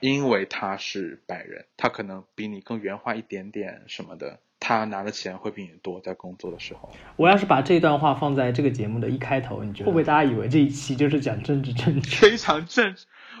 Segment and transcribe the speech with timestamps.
[0.00, 6.90] 因为他是白人，他可能比你更圆滑一点点什么的，他拿的钱会比你多，在工作的时候。
[7.16, 12.30] 我要是把这段话放在这个节目的一开头，你觉得会不会大家以为这一期就是讲政治正确？
[12.30, 12.94] 非常正，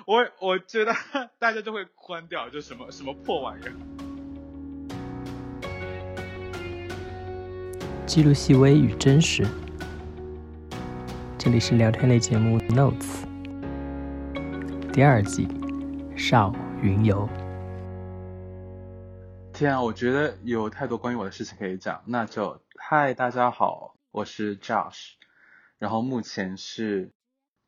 [0.06, 0.94] 我我觉得
[1.40, 3.72] 大家就会关掉，就什么什么破玩意儿。
[8.04, 9.46] 记录细微与真实，
[11.38, 13.24] 这里是聊天类节目《Notes》
[14.92, 15.46] 第二季，
[16.20, 17.26] 少云游。
[19.54, 25.12] 天啊，我觉得有太多关于我的事情可以讲，那就嗨，大家好，我是 Josh，
[25.78, 27.10] 然后目前是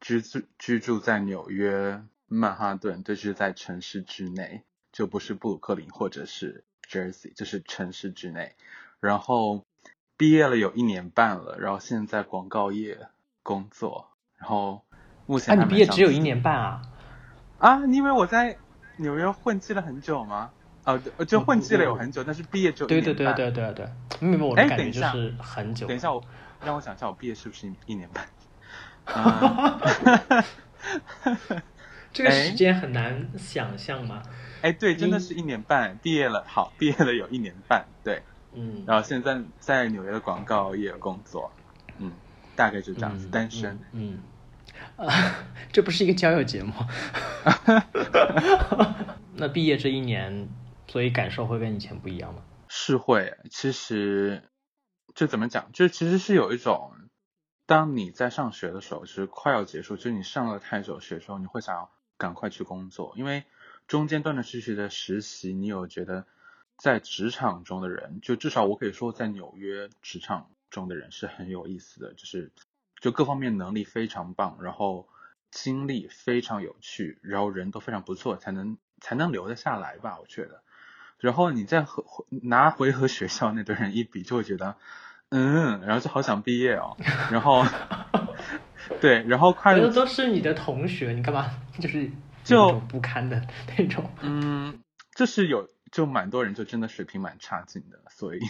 [0.01, 8.55] 居住居住在纽约曼哈顿，就是在城市之内，就不是布鲁克林或者是 Jersey，就是城市之内，
[9.01, 9.65] 然后。
[10.19, 13.09] 毕业了有一年半了，然后现在广告业
[13.43, 14.85] 工作，然后
[15.27, 15.59] 目前。
[15.59, 16.83] 啊，你毕业只有一年半啊？
[17.63, 18.57] 啊，你以为我在
[18.97, 20.51] 纽约混迹了很久吗？
[20.85, 25.87] 哦，就混迹了有很久，但是毕业就对对对对对对，明白我的感觉就是很久。
[25.87, 26.21] 等一下，我
[26.65, 28.27] 让我想一下，我毕业是不是一年半？
[29.05, 30.45] 哈哈
[31.23, 31.63] 哈
[32.13, 34.21] 这个时间很难想象吗？
[34.63, 38.21] 哎，对，真的是一年半，毕业了，好， 毕业了有一年半，对。
[38.55, 41.51] 嗯，然后现在在纽约的广告业工作，
[41.99, 42.11] 嗯，
[42.57, 44.19] 大概就这样子，单身，嗯，
[44.97, 46.73] 啊，这不是一个交友节目，
[49.37, 50.49] 那毕业这一年，
[50.87, 52.43] 所以感受会跟以前不一样吗？
[52.69, 54.43] 是会，其实
[55.15, 56.93] 就怎么讲，就其实是有一种，
[57.67, 63.45] 当你在上学的时候，就是快要结束，就是你上了太久学的时候，你会想要赶快去工作，因为
[63.87, 66.27] 中间断断续续的实习，你有觉得。
[66.79, 72.51] 在职场中的人，就至少我可以说，在纽约职场中的人是很有意思的，就是
[73.03, 75.07] 就各方面能力非常棒，然后
[75.51, 80.63] 经历非常有趣，然后人都非常不错，才能才能留得下来吧，我觉得。
[81.19, 84.77] 然后你再和拿回和学校那堆人一比，就会觉得，
[85.29, 86.97] 嗯，然后就好想毕业哦。
[87.31, 87.67] 然后，
[89.03, 92.11] 对，然后快乐都是你的同学，你干嘛就是
[92.43, 93.47] 就不堪的
[93.77, 94.11] 那种？
[94.23, 94.81] 嗯，
[95.15, 95.69] 就是有。
[95.93, 98.41] 就蛮多人就真的水平蛮差劲的，所以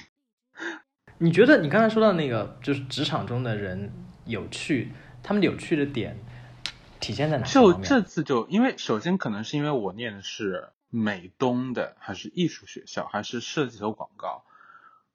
[1.19, 3.93] 你觉得你刚才说到那个就是职场中的人
[4.25, 6.17] 有趣，他们有趣的点
[7.01, 7.45] 体现在哪？
[7.45, 14.45] 就这次就因为首先可能是因为我念的是美东的，还是艺术学校，还是设计和广告。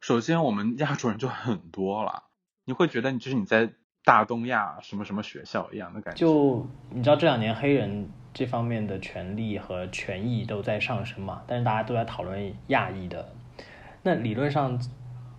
[0.01, 2.23] 首先我们亚洲人就很多了，
[2.65, 3.69] 你会觉得你就是你在
[4.03, 6.19] 大东亚什么什么学校一样的感觉。
[6.19, 8.09] 就你知道这两年黑人。
[8.33, 13.33] 这方面的权利和权益都在上升嘛，但是大家都在讨论亚裔的。
[14.03, 14.79] 那理论上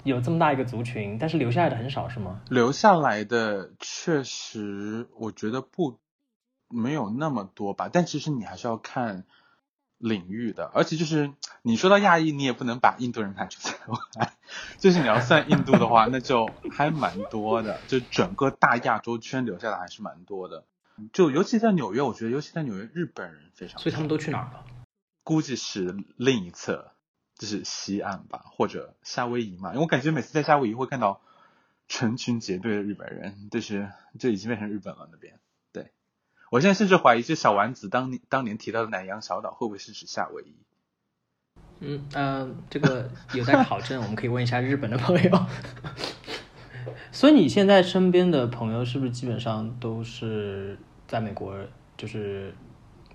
[0.08, 2.40] 有这么大一个族群，但是留下来的很少，是吗？
[2.48, 6.00] 留下来的确实，我觉得不
[6.68, 7.88] 没有那么多吧。
[7.92, 9.24] 但其实你还是要看
[9.98, 11.32] 领域的，而且就是
[11.62, 14.32] 你说到亚裔，你也不能把印度人排除在外。
[14.78, 17.78] 就是你要算印度的话，那就还蛮多的。
[17.88, 20.64] 就整个大亚洲圈留下来还是蛮多的。
[21.12, 24.64] 就尤其在纽约，我觉得尤其在纽约，日本人非常，所以他们都去哪儿了？
[25.22, 26.92] 估计是另一侧，
[27.38, 29.70] 就是西岸吧，或者夏威夷嘛。
[29.70, 31.22] 因为我感觉每次在夏威夷会看到
[31.88, 33.88] 成群结队的日本人，就是
[34.18, 35.38] 就已经变成日本了那边。
[35.72, 35.92] 对
[36.50, 40.54] 我现在甚至怀疑，这小丸子当当年提到的南洋小岛，会不会是指夏威夷？
[41.80, 45.46] 嗯嗯，这个有待考证，我们可以问一下日本的朋友。
[47.12, 50.78] 所以你现在身边的朋友是不是基本上都是？
[51.08, 51.56] 在美国
[51.96, 52.54] 就是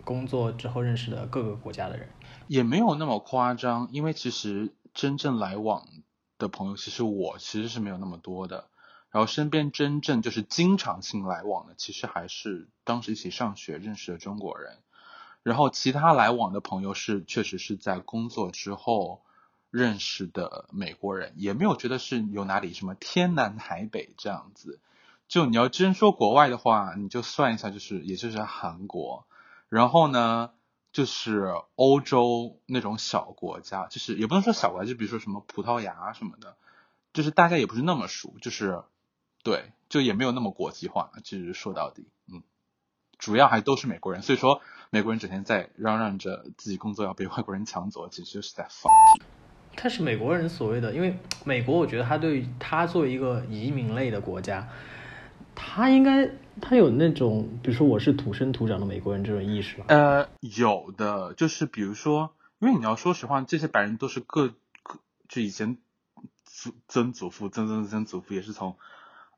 [0.03, 2.09] 工作之后认识的各个国家的人，
[2.53, 5.87] 也没有那么夸张，因为其实真正来往
[6.37, 8.69] 的朋友，其实我其实是没有那么多的。
[9.09, 14.77] 然后身边真正就是经常性来往的，其实还是当时一起上学认识的中国人。
[15.41, 19.23] 然后其他来往的朋友是确实是在工作之后
[19.71, 24.79] 认识的美国人，也没有觉得是有哪里什么天南海北这样子。
[25.27, 29.25] 就你要真说国外的话，你就算一下，就是也就是韩国，
[29.69, 30.51] 然后呢，
[30.93, 36.55] 就是欧洲那种小国家，就是也不能说小国家，就比如说什么葡萄牙什么的，
[37.11, 38.83] 就是大家也不是那么熟，就是
[39.43, 41.11] 对，就也没有那么国际化。
[41.23, 42.43] 其实说到底，嗯，
[43.17, 44.61] 主要还都是美国人，所以说
[44.91, 49.25] 美国人整天在嚷嚷着自己工作要被外国人抢走，其实就是在放屁。
[49.75, 54.69] 他是美国人所谓的，因为美国，我觉得他对他作为一个移民类的国家。
[55.55, 56.29] 他应该，
[56.61, 59.85] 他有那种，比如说我是土生土长的美国人这种意识吗？
[59.89, 64.49] 呃，有的，就是比如说，因为你要说实话，这些白人都是各
[64.83, 65.77] 各，就以前
[66.45, 68.77] 祖曾祖父、曾曾曾祖父也是从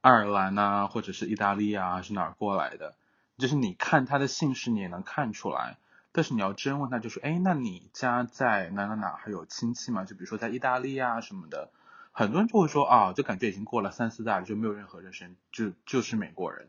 [0.02, 2.96] 爱尔兰啊，或者是意大利啊，是哪儿过来的？
[3.38, 5.78] 就是你看他的姓氏，你也能看出来，
[6.12, 10.06] 但是你要真问他，就是哎，那你家在哪哪哪还有亲戚吗？
[10.06, 11.70] 就比如说在意大利啊什么的，
[12.12, 16.68] 很多人就会说啊，就感觉已经过了三四代了，就没有任何人生，就就是美国人。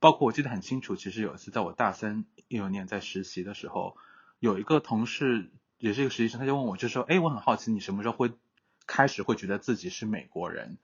[0.00, 3.96] 包括我记得很清楚，其实有一次在我大三一六年在实习的时候，
[4.38, 8.32] 有一个同事也是一个实习生，他就问我，就说，哎，我很好奇你什么时候会
[8.86, 10.78] 开始会觉得自己是美国人？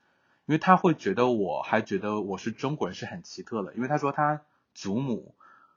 [0.46, 4.42] 因为他会觉得我还觉得我是中国人是很奇特的，因为他说他
[4.74, 5.34] 祖母。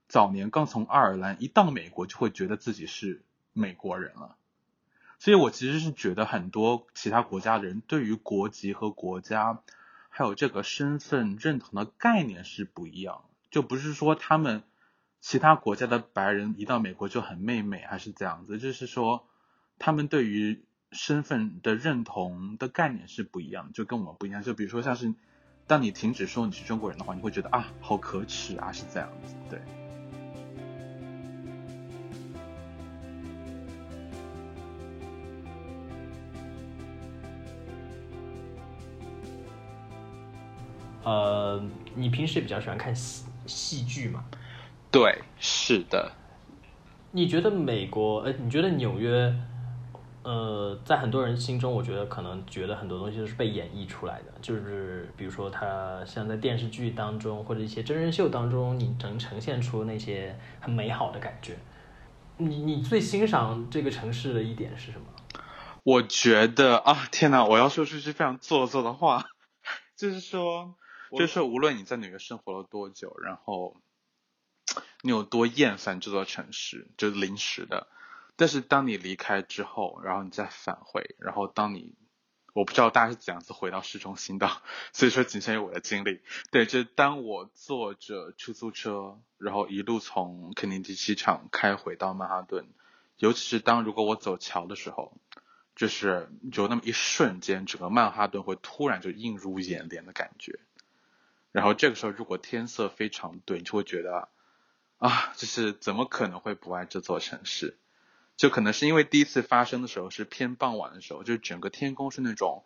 [0.10, 4.38] 早年刚从爱尔兰一到美国，就会觉得自己是美国人了。
[5.20, 9.62] 所以我其实是觉得很多其他国家的人对于国籍和国家，
[10.18, 13.26] 还有这个身份认同的概念是不一样。
[13.52, 14.64] 就不是说他们
[15.22, 19.28] 其他国家的白人一到美国就很妹妹，还是这样子，就是说
[19.78, 24.42] 他们对于身份的认同的概念是不一样，就跟我们不一样。
[24.42, 25.14] 就比如说像是
[25.68, 29.77] 当你停止说你是中国人的话，你会觉得啊好可耻啊，是这样子，对。
[41.08, 41.64] 呃，
[41.96, 44.26] 你平时也比较喜欢看戏戏剧嘛？
[44.92, 46.12] 对，是的。
[47.12, 48.20] 你觉得美国？
[48.24, 49.34] 呃，你觉得纽约？
[50.24, 61.56] 呃，在很多人心中，我觉得可能觉得很多东西都是被演绎出来的，就是比如说，它像在电视剧当中或者一些真人秀当中，你能呈现出那些很美好的感觉。
[62.36, 65.06] 你你最欣赏这个城市的一点是什么？
[65.84, 67.46] 我觉得啊，天哪！
[67.46, 69.24] 我要说出句非常做作的话，
[69.96, 70.76] 就是说。
[71.12, 73.78] 就是无论你在纽约生活了多久，然后
[75.02, 77.88] 你有多厌烦这座城市，就是临时的。
[78.36, 81.96] 但是当你离开之后，然后你再返回，然后当你，
[82.54, 84.62] 我不知道大家是怎样子回到市中心的，
[84.94, 86.22] 所以说仅限于我的经历。
[86.52, 92.68] 对，就是当我坐着出租车，然后一路从肯尼迪机场开回到曼哈顿，
[93.18, 95.18] 尤其是当如果我走桥的时候，
[95.76, 100.60] 就是有那么一瞬间，整个曼哈顿会突然就映入眼帘的感觉。
[101.58, 104.30] 然后这个时候，如果天色非常对，你就会觉得，
[105.00, 107.80] 啊，就是怎么可能会不爱这座城市？
[108.36, 112.64] 就可能是因为第一次发生的时候是偏傍晚的时候，就是整个天空是那种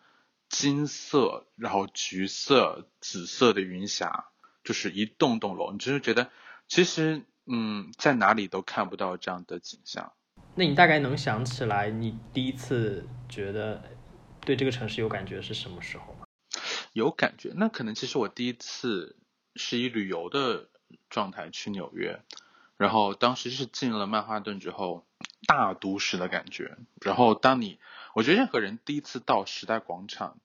[0.49, 4.25] 金色，然后橘色、紫色的云霞，
[4.61, 6.29] 就是一栋栋楼，你就是觉得，
[6.67, 10.11] 其实，嗯，在哪里都看不到这样的景象。
[10.55, 13.81] 那你大概能想起来，你第一次觉得
[14.41, 16.13] 对这个城市有感觉是什么时候？
[16.93, 19.15] 有感觉，那可能其实我第一次
[19.55, 20.67] 是以旅游的
[21.09, 22.21] 状态去纽约，
[22.77, 25.05] 然后当时是进了曼哈顿之后，
[25.47, 26.77] 大都市的感觉。
[27.01, 27.79] 然后当你，
[28.13, 30.37] 我觉得任何人第一次到时代广场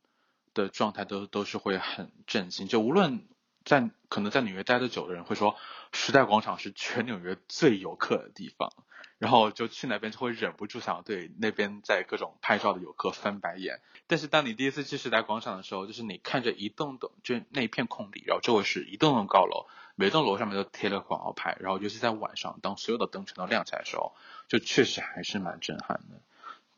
[0.54, 2.68] 的状态都都是会很震惊。
[2.68, 3.26] 就无论
[3.64, 5.56] 在可能在纽约待的久的人会说，
[5.92, 8.72] 时代广场是全纽约最游客的地方。
[9.18, 13.80] 然后就去那边就会忍不住想要对那边在各种拍照的游客翻白眼。
[14.06, 24.14] 但是当你第一次去时代广场的时候，就是你看着一栋栋就那一片空地，然后周围是一栋栋高楼，每栋楼上面都贴了广告牌，然后尤其在晚上，当所有的灯全都亮起来的时候，
[24.48, 26.20] 就确实还是蛮震撼的。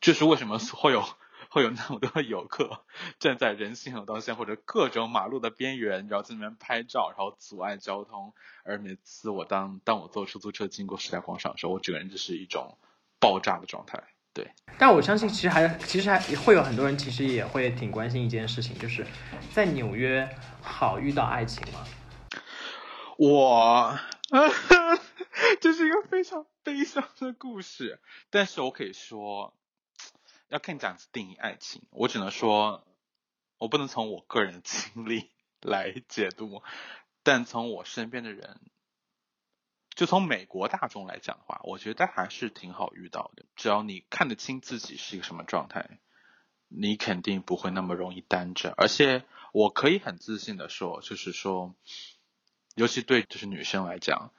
[0.00, 1.04] 就是为什么会有。
[1.50, 2.84] 会有那么多游客
[3.18, 8.34] 站在人行横道线或者各种马路的边缘，然后在那边拍照，然后阻碍交通。
[8.64, 12.76] 而每次我当当我坐出租车经过时代广场的时候，我整个人就是一种
[13.18, 14.02] 爆炸的状态。
[14.34, 19.06] 对，但我相信其实还其实还会有很多人其实也会挺关心一件事情，就是
[19.52, 20.28] 在纽约
[20.60, 21.84] 好遇到爱情吗？
[23.16, 23.98] 我，
[25.60, 28.00] 这是一个非常悲伤的故事，
[28.30, 29.54] 但是我可以说。
[30.48, 32.86] 要看你怎样子定义爱情，我只能说，
[33.58, 36.62] 我不能从我个人的经历 来解读，
[37.22, 38.60] 但从我身边的人，
[39.94, 43.44] 就从美国大众来讲的话，我觉得还是挺好遇到的。
[43.56, 46.00] 只要你看得清自己是一个什么状态，
[46.68, 48.72] 你肯定不会那么容易单着。
[48.76, 51.74] 而且我可以很自信的说，就是说，
[52.74, 54.32] 尤其对就是女生来讲。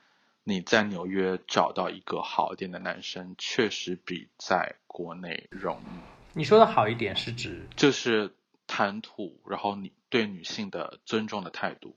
[0.50, 6.00] 你在纽约找到一个好一点的男生，确实比在国内容易。
[6.34, 8.34] 你说的好一点是指就是
[8.66, 11.96] 谈吐，然后你对女性的尊重的态度，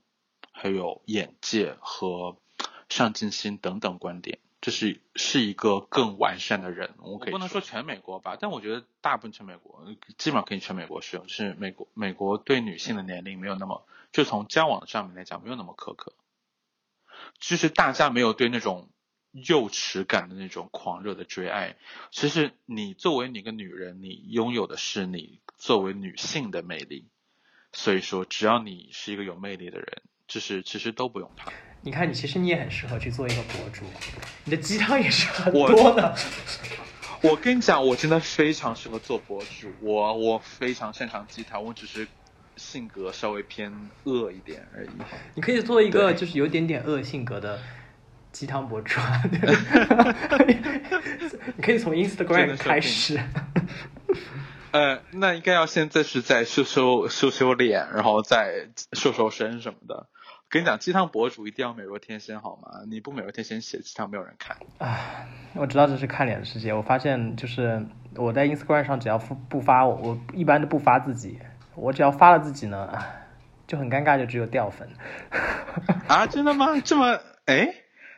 [0.51, 2.37] 还有眼界和
[2.89, 6.91] 上进心等等观点，这是是一个更完善的人。
[6.99, 9.83] 我可以不能说全美国吧，但我觉得大部分全美国
[10.19, 11.25] 基本上可以全美国适用。
[11.25, 16.13] 就是美国美国对女性的年龄没有那么，就从交往上面来讲没有那么苛刻。
[17.39, 18.89] 就是大家没有对那种
[19.31, 21.75] 幼齿感的那种狂热的追爱。
[22.11, 27.09] 其实你作为你一个女人，你拥有的是你作为女性的魅力。
[27.75, 31.51] 所以说，只要你是一个有魅力的人，就是其实都不用怕。
[31.81, 33.83] 你看，你其实你也很适合去做一个博主，
[34.45, 36.15] 你的鸡汤也是很多的。
[37.23, 42.07] 我跟你讲，我真的非常适合做博主，我我非常擅长鸡汤，我只是
[42.55, 43.71] 性格稍微偏
[44.03, 44.89] 恶一点而已。
[45.35, 47.59] 你可以做一个就是有点点恶性格的
[48.31, 48.99] 鸡汤博主，
[51.55, 53.19] 你可以从 Instagram 开始。
[54.71, 60.07] 呃，那应该要现在是在修修修修脸，然后再瘦瘦身什么的。
[60.49, 62.81] 跟你讲，鸡汤博主一定要美若天仙，好吗？
[62.87, 64.57] 你不美若天仙写鸡汤，没有人看。
[64.79, 66.73] 唉，我知道这是看脸的世界。
[66.73, 71.39] 我发现，就是我在 Instagram 上，只要不不发我，我一般都不发自己。
[71.75, 72.89] 我只要发了自己呢，
[73.67, 74.89] 就很尴尬，就只有掉粉。
[76.07, 76.79] 啊，真的吗？
[76.83, 77.75] 这么哎？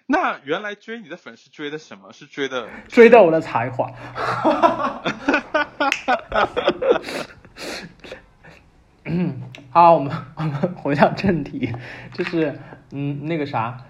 [0.07, 2.11] 那原来追你的粉是追的什么？
[2.13, 3.91] 是追的追的我的才华。
[9.05, 11.73] 嗯，好，我们我们回到正题，
[12.13, 12.59] 就是
[12.91, 13.83] 嗯，那个啥，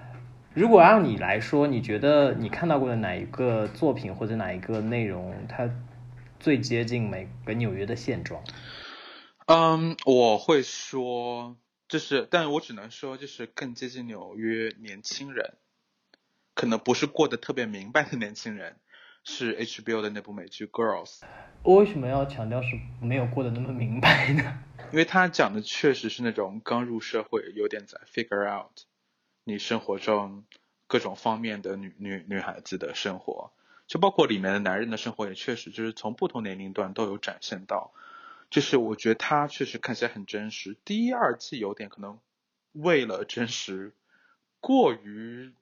[0.53, 5.69] 如果让你来说，你觉得你看到过的哪一个作品或者哪一个内容，它
[6.39, 8.41] 最接近美个纽约的现状？
[9.47, 11.55] 嗯，我会说，
[11.87, 15.53] 就是，但我只能说，就是更接近纽约年轻人，
[16.55, 18.77] 可能不是过得特别明白的年轻人，
[19.23, 21.19] 是 HBO 的那部美剧《Girls》。
[21.61, 24.63] 我为什么要强调是没有过得那么明白呢？
[24.91, 28.79] 因为他讲的确实是那种刚入社会，有点在 figure out
[29.43, 30.43] 你生活中
[30.87, 33.51] 各种方面的女女女孩子的生活，
[33.85, 37.93] 就包括里面的男人的生活，也确实就是从不同年龄段都有展现到。
[38.49, 40.77] 就是我觉得它确实看起来很真实。
[40.85, 42.19] 第一、二季有点可能
[42.71, 43.93] 为了真实，
[44.59, 45.53] 过于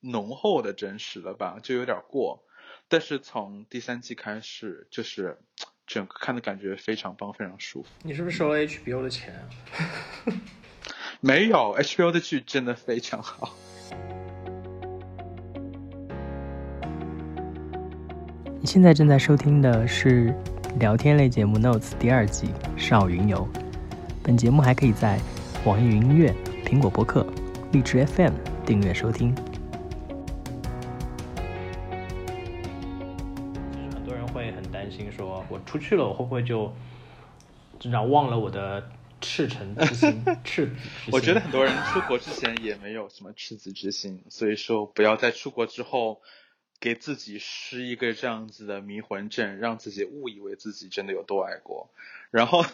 [0.00, 2.44] 浓厚的真实了吧，就有点过。
[2.88, 5.38] 但是从第三季开始，就是
[5.86, 7.88] 整个看的感觉非常棒，非常舒服。
[8.02, 9.34] 你是不是收了 HBO 的钱？
[11.20, 13.56] 没有，HBO 的剧真的非常好。
[18.60, 20.34] 你现在正在收听的是
[20.78, 22.48] 聊天类节目《Notes》第二季
[22.78, 23.46] 《少云游》。
[24.22, 25.20] 本节目还可以在
[25.64, 27.26] 网易云音乐、苹果播客、
[27.72, 28.32] 荔枝 FM
[28.64, 29.34] 订阅收听。
[33.94, 36.72] 很多人会很担心，说我出去了，我会不会就，
[37.78, 40.24] 至少忘了我的赤诚之心？
[40.42, 41.12] 赤子之心。
[41.12, 46.22] 我觉得很多人出国之前也没有什么赤子之心，所以说不要在出国之后
[46.82, 51.88] 给自己施一个这样子的迷魂阵，让自己误以为自己真的有多爱国。
[52.32, 52.64] 然后，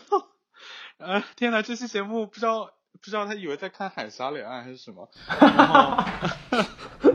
[0.96, 1.60] 啊， 天哪！
[1.60, 5.10] 这期节目不知道不知道他以为在看《海峡两岸》还是什么。
[5.38, 6.02] 然后。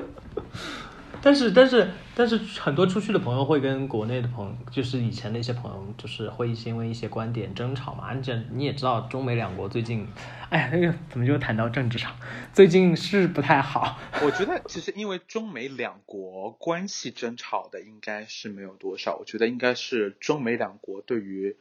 [1.24, 8.06] 但是但是但是很多出去的朋友会跟国内的朋友，就是以前的一些朋友，就是会因为一些观点争吵嘛。
[8.06, 10.08] 而且你也知道，中美两国最近，
[10.50, 12.16] 哎呀，那个怎么就谈到政治上？
[12.54, 13.98] 最近是不太好。
[14.22, 21.58] 我觉得其实因为中美两国关系争吵的应该是没有多少，我觉得应该是中美两国对于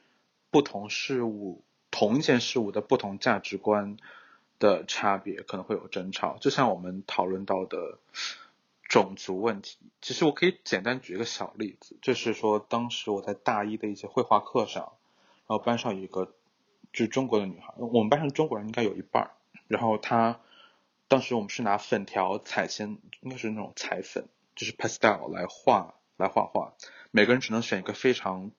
[0.51, 3.97] 不同事物、同一件事物的不同价值观
[4.59, 6.37] 的差别可能会有争吵。
[6.41, 7.99] 就像我们讨论到的。
[8.93, 14.93] 种族问题，其实我可以简单举一个小例子，就是说当时我在大一的一些绘画课上，
[15.47, 16.27] 然后班上有一个
[16.93, 19.31] 就是中国的女孩，我们班上中国人应该有一半，
[19.67, 20.41] 然后她
[21.09, 26.75] 当时我们是拿粉条、彩铅，应该是那种彩粉，就是 pastel 来画来画画，
[27.11, 28.51] 每个人只能选一个非常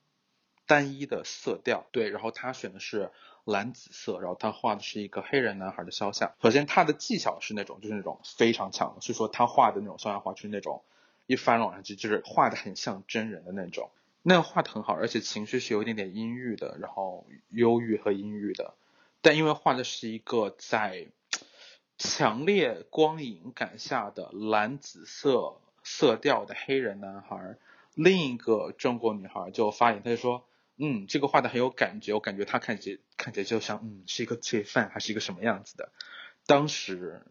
[0.65, 3.11] 单一的色调，对，然后她选的是。
[3.45, 6.33] 蓝紫色，然后他画的是一个黑人男孩的肖像。
[6.41, 10.81] 首先，他的技巧是那种，就是那种非常强的，所以说他画的那种肖像画就是那种
[11.25, 13.89] 一翻往上去，就是画的很像真人的那种。
[14.21, 18.75] 那个画的很好，而且情绪是有一点点阴郁的，然后忧郁和阴郁的。
[19.21, 21.07] 但因为画的是一个在
[21.97, 27.57] 强烈光影感下的蓝紫色色调的黑人男孩，
[27.93, 30.45] 另一个中国女孩就发言，她就说。
[30.77, 35.91] 嗯，这个画的很有感觉，我感觉他看起看起来就像嗯是一个罪犯还是一个什么样子的。
[36.45, 37.21] 当时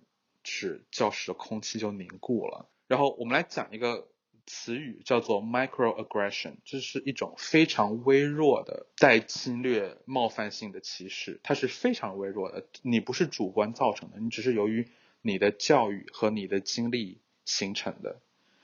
[0.44, 2.68] 是教室的空气就凝固了。
[2.86, 4.08] 然后我们来讲一个
[4.46, 14.88] 词语叫做 microaggression，这是一种非常微弱的带侵略冒犯性的歧视，它是非常微弱的，你不是主观造成的，你只是由于
[15.20, 18.20] 你的教育和你的经历形成的。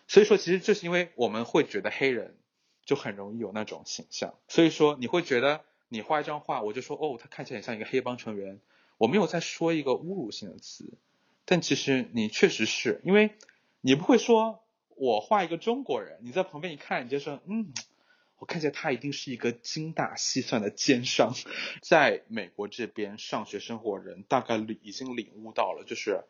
[0.07, 2.37] 所以说，其实就是因为我们会觉得黑人。
[2.89, 8.61] 就很容易有那种形象，所以说你会觉得你画一张画，我就说哦，他看起来很像一个黑帮成员。
[8.97, 10.95] 我没有在说一个侮辱性的词，
[11.45, 13.33] 但其实你确实是因为
[13.83, 14.65] 你不会说
[14.97, 17.75] 我画一个中国人，你在旁边一看，你就说嗯，
[18.39, 21.35] 我看起来他一定是一个精打细算的奸商。
[21.83, 26.25] 在美国这边上学生活人大概率已经领悟到了，就是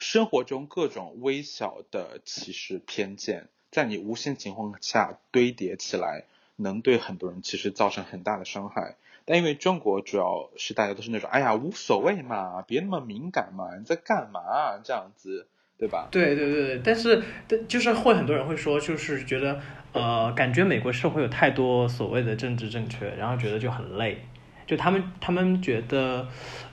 [0.00, 6.24] 生活中各种微小的歧视偏见，在你无限情况下堆叠起来，
[6.56, 8.96] 能对很多人其实造成很大的伤害。
[9.24, 15.46] 但因为中国主要是大家都是那种，哎呀无所谓嘛，别那么敏感嘛，你在干嘛这样子，
[15.78, 16.08] 对吧？
[16.10, 19.60] 对对对对，但是但就是会很多人会说，就是觉得
[19.92, 24.18] 呃，感觉美国社会有太多所谓的政治正确，然后觉得就很累。
[24.66, 26.28] 就他们他们觉得，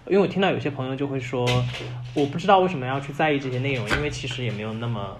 [0.07, 1.45] 因为我听到有些朋友就会说，
[2.15, 5.19] 我不知道为什么要去在意这些内容，因为其实也没有那么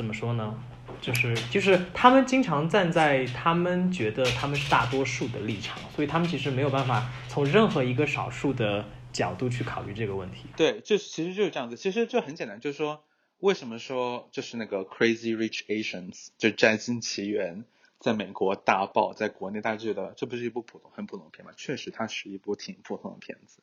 [0.00, 0.58] 怎么说呢？
[1.02, 10.46] 就是就是他们经常站在他们觉得他们是大多数的立场，所以他们其实没有办法从任何一个少数的角度去考虑这个问题。
[10.56, 11.76] 对，就其实就是这样子。
[11.76, 13.04] 其实就很简单，就是说
[13.40, 17.66] 为什么说就是那个 Crazy Rich Asians 就摘金奇缘
[17.98, 21.52] 在美国大爆，在国内大家觉得这不是一部普通很普通的片吗？
[21.58, 23.58] 确实，它是一部挺普通的片子，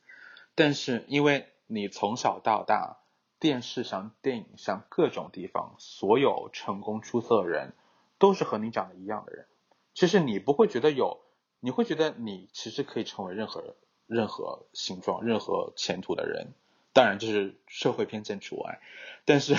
[0.54, 2.98] 但是因为你从小到大。
[3.40, 7.74] 电视上、电影上各种地方，所有成功出色的人，
[8.18, 9.46] 都是和你长得一样的人。
[9.94, 11.20] 其实你不会觉得有，
[11.60, 13.76] 你会觉得你其实可以成为任何
[14.08, 16.54] 任何形状、任何前途的人。
[16.94, 18.80] 当然，这是社会偏见除外。
[19.24, 19.56] 但是，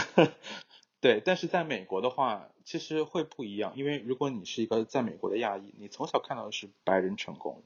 [1.00, 3.74] 对，但是在美国的话，其实会不一样。
[3.76, 7.62] 因为如果你是一个在美国的亚裔，你从小看到的是白人成功，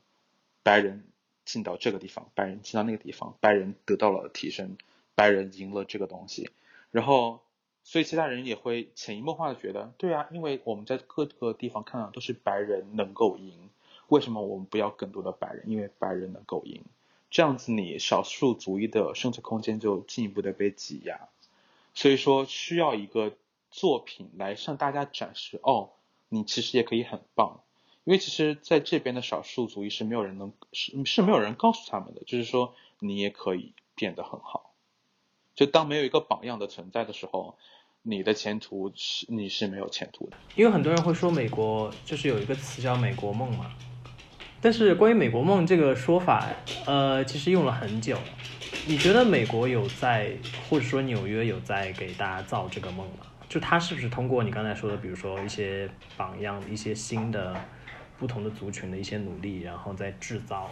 [0.62, 1.04] 白人
[1.46, 4.76] 进到这个地方，白人进到那个地方，白人得到了提升。
[5.22, 6.50] 白人赢了这个东西，
[6.90, 7.38] 然后，
[7.84, 13.70] 所以其他人也会潜移默化的觉得，对啊，因为我们在各个地方看到都是白人能够赢，
[14.08, 15.62] 为什么我们不要更多的白人？
[15.68, 16.82] 因为白人能够赢，
[17.30, 21.28] 这样子你少数族裔的生存空间就进一步的被挤压。
[21.94, 23.32] 所以说需要一个
[23.70, 25.90] 作品来向大家展示，哦，
[26.30, 27.60] 你其实也可以很棒。
[28.02, 34.71] 因为其实在这边的少数族裔是没有人能是是没有人告诉他们的，就是说你也可以变得很好。
[35.54, 37.56] 就当没有一个榜样的存在的时候，
[38.02, 40.36] 你的前途是你是没有前途的。
[40.56, 43.70] 因为很多人会说美国就是有一个词叫“美国梦”嘛，
[44.60, 46.48] 但是关于“美国梦”这个说法，
[46.86, 48.16] 呃，其实用了很久。
[48.88, 50.36] 你觉得美国有在，
[50.68, 53.26] 或者说纽约有在给大家造这个梦吗？
[53.48, 57.54] 就他是不是通过你刚才说的，比如说一些榜样、一些新的、
[58.18, 60.70] 不同的族群的一些努力，然后再制造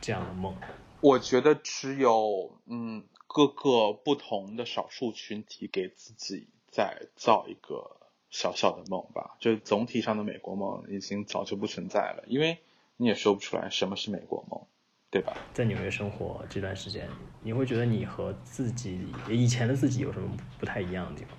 [0.00, 0.56] 这样的梦？
[1.00, 3.04] 我觉得只有嗯。
[3.28, 7.98] 各个不同的少数群体给自己再造一个
[8.30, 12.58] 小小的梦吧，就总体上的美国梦已经早就不存在了，因为
[12.96, 14.66] 你也说不出来什么是美国梦，
[15.10, 15.36] 对吧？
[15.52, 17.06] 在纽约生活这段时间，
[17.42, 21.38] 你会觉得你和自己以前的自己有什么不太一样的地方？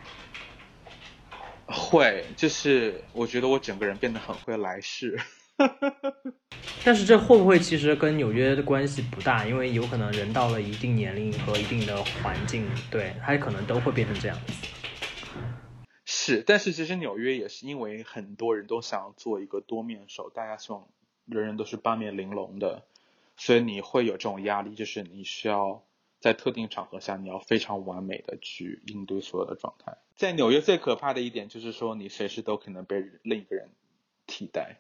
[1.75, 5.19] 会，就是我觉得我整个人变得很会来事。
[6.85, 9.45] 但是这会不会其实跟纽约的关系不大？
[9.45, 14.53] 因为有可能人到了一定年龄和一定的环境，对，他可能都会变成这样子。
[16.05, 20.87] 是，但是其实纽约也是因为很多人都想要做一个多面手，大家希望
[21.25, 22.83] 人人都是八面玲珑的，
[23.35, 25.83] 所以你会有这种压力，就是你需要
[26.19, 29.97] 在特定场合下你要非常完美的去应对所有的状态。
[30.15, 33.69] 在纽约最可怕的一点就是说，你随时都可能被另一个人
[34.25, 34.77] 替代。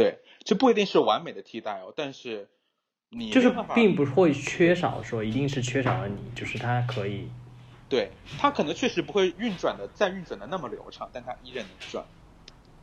[0.00, 2.48] 对，这不一定是完美的替代哦，但是
[3.10, 7.28] 你就是并不会缺少说一定是缺少了你，就是它可以，
[7.88, 12.06] 对，它可能确实不会运转的再运转的那么流畅，但它依然能转。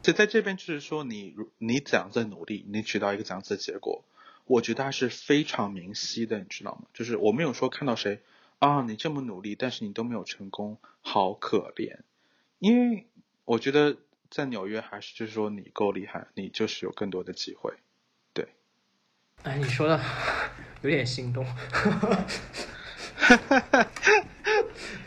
[0.04, 4.04] 就在这边就是说，你你怎样在努力，你取到一个怎样子的结果，
[4.46, 6.88] 我觉得它是非常明晰的，你知道吗？
[6.94, 8.20] 就是我没有说看到谁
[8.60, 11.98] 啊，你这么努力，但是你都没有成功，好可怜，
[12.60, 13.08] 因为
[13.46, 13.98] 我觉得。
[14.30, 17.74] 在纽约，还是就是说你够厉害，你就是有更多的机会，
[18.34, 18.48] 对。
[19.44, 20.00] 哎，你说的
[20.82, 21.46] 有点心动。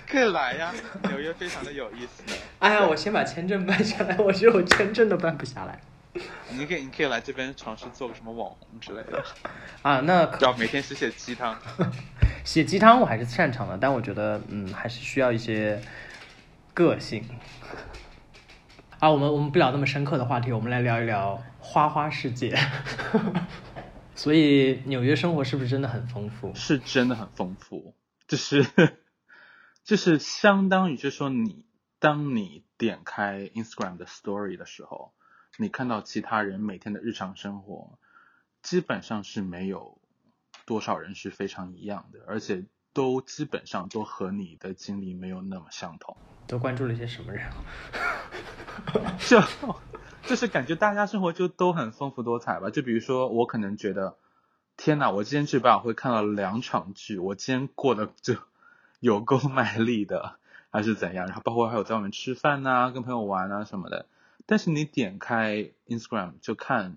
[0.07, 2.23] 可以来呀，纽约非常的有意思。
[2.59, 5.81] 哎呀，我先把签证办下来，我觉得我签证都办不下来。
[6.51, 9.25] 你可以，你可以来这边尝试做个什么网红之类的。
[9.83, 11.57] 啊，那要每天写写鸡汤。
[12.45, 15.81] 写鸡汤我还是擅长的，但我觉得嗯，还是需要一些
[16.75, 17.25] 个性。
[19.01, 22.55] 啊，我们我们不聊那么深刻的话题，我们来聊一聊花花世界。
[24.15, 26.55] 所以纽约生活是不是真的很丰富？
[26.55, 27.95] 是真的很丰富，
[28.29, 28.67] 就是
[29.85, 31.65] 就是相当于就是说，你
[31.99, 35.15] 当你点开 Instagram 的 Story 的时候，
[35.57, 37.99] 你看到其他人每天的日常生活，
[38.61, 39.99] 基本上是没有
[40.67, 46.15] 多少人是非常一样的，而且都基本上都和你的经历没有那么相同。
[46.47, 47.51] 都关注了一些什么人？
[49.29, 49.43] 就
[50.27, 52.71] 就是感觉大家生活就都很丰富多彩吧。
[52.71, 54.17] 就比如说，我可能觉得，
[54.77, 58.35] 天呐，我今天去百老汇看了两场剧，我今天过得就
[59.01, 60.37] 有够卖力的，
[60.71, 61.27] 还是怎样？
[61.27, 64.07] 然后包括还有在外面吃饭呐、跟朋友玩啊什么的。
[64.47, 66.97] 但是你点开 Instagram 就看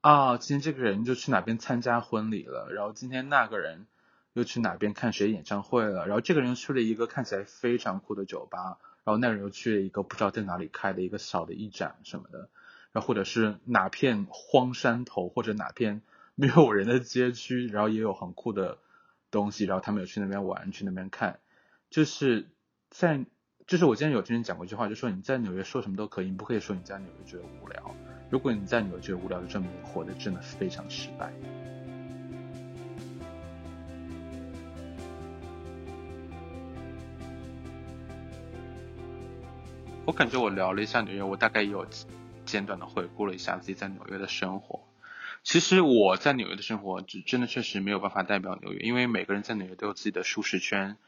[0.00, 3.86] 啊，今天这个人就去哪边参加婚礼了，然后今天那个人
[4.32, 12.48] 又去哪边看谁演唱会了，然后这个人去了一个看起来非常酷的酒吧，然后那人又去了一个不知道在哪里开的一个小的艺展什么的，
[12.92, 16.02] 然后或者是哪片荒山头或者哪片
[16.34, 18.78] 没有人的街区，然后也有很酷的
[19.30, 21.40] 东西，然后他们有去那边玩，去那边看，
[21.90, 22.48] 就是
[22.90, 23.24] 在。
[23.66, 27.94] 就是我之前有听人讲过一句话，就说你在纽约说什么都可以，你不可以说你在纽约觉得无聊。
[28.28, 31.32] 如果你在纽约觉得无聊，就证明你活得真的非常失败。
[40.06, 41.86] 我感觉我聊了一下纽约，我大概有
[42.44, 44.86] 简短的回顾了一下自己在纽约的生活。
[45.42, 50.98] 其实我在纽约的生活，只真的确实没有办法代表纽约，因为每个人在纽约都有自己的舒适圈。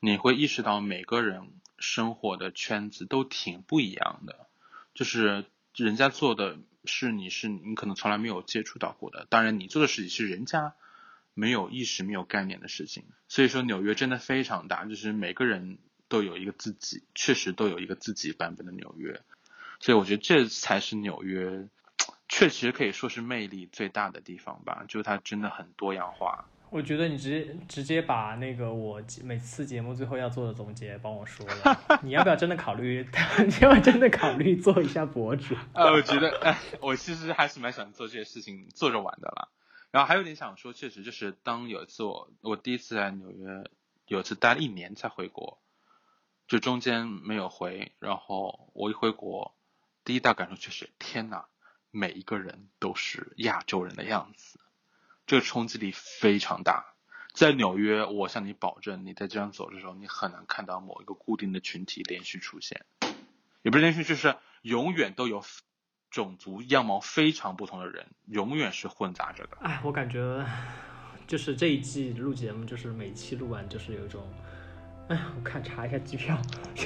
[0.00, 4.46] 你会意识到每个人生活的圈子都挺不一样的，
[4.92, 10.74] 就是人家做的是你是你可能从来没有接触到过的，当然你做的事情是人家
[11.32, 13.04] 没有意识、没有概念的事情。
[13.28, 15.78] 所以说纽约真的非常大，就是每个人
[16.12, 19.18] 都有一个自己，确实都有一个自己版本的纽约。
[19.80, 21.66] 所以我觉得这才是纽约，
[22.28, 26.44] 确实可以说是魅力最大的地方吧，就是它真的很多样化。
[26.68, 33.08] 我觉得你直接直接把那个我每次节目最后要做的总结帮我说了， 你要不要真的考虑？
[33.48, 35.54] 你要真的考虑做一下博主？
[35.72, 39.48] 呃，我觉得，哎，我其实还是蛮想做这些事情，做着玩的啦。
[39.90, 43.64] 然后还有点想说，确实就是当有一次我我第一次在纽约，
[44.06, 45.58] 有一次待了一年才回国，
[46.52, 49.54] 就中间没有回，然后我一回国，
[50.04, 51.46] 第一大感受就是天呐，
[51.90, 54.60] 每一个人都是亚洲人的样子。
[55.26, 56.92] 这个冲击力非常大，
[57.32, 62.84] 在纽约，我向你保证，你在街上走的时候，你很难看到某一个固定的群体连续出现，
[63.62, 65.42] 也不是连续，就是永远都有
[66.10, 69.56] 种族样貌非常不同的人，永远是混杂着的。
[69.62, 70.44] 哎，我感觉
[71.26, 74.30] 就是这一季录节目，就是每期录完就是有一种，
[75.12, 76.34] 哎，我看查一下机票，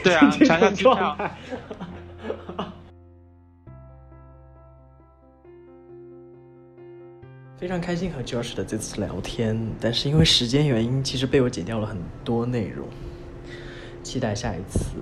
[0.03, 1.17] 对啊，查一下机票。
[7.57, 12.89] 非常开心和 Josh 的这次聊天，但是因为时间原因，其实被我剪掉了很多内容。
[14.03, 14.97] 期待下一次。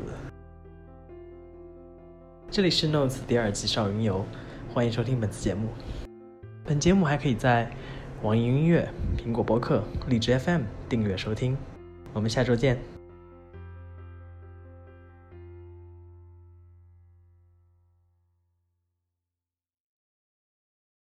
[2.50, 4.26] 这里是 Notes 第二季少云游，
[4.72, 5.68] 欢迎收听本次节目。
[6.62, 7.70] 本节目还可以在
[8.22, 10.60] 网易云音乐、苹果播客、荔枝 FM
[10.90, 11.56] 订阅收听。
[12.12, 12.93] 我们下周见。